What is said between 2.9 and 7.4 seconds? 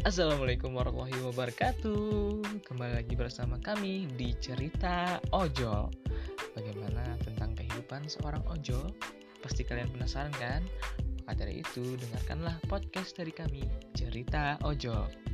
lagi bersama kami di Cerita Ojol Bagaimana